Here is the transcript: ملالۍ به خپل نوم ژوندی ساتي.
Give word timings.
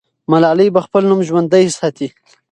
ملالۍ 0.31 0.67
به 0.75 0.81
خپل 0.85 1.01
نوم 1.09 1.19
ژوندی 1.27 1.65
ساتي. 1.77 2.07